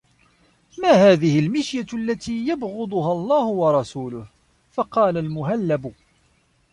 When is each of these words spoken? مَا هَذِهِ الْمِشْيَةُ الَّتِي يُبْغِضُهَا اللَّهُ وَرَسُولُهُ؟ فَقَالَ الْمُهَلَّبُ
مَا 0.81 0.91
هَذِهِ 1.11 1.39
الْمِشْيَةُ 1.39 1.85
الَّتِي 1.93 2.47
يُبْغِضُهَا 2.47 3.11
اللَّهُ 3.11 3.45
وَرَسُولُهُ؟ 3.45 4.27
فَقَالَ 4.71 5.17
الْمُهَلَّبُ 5.17 5.93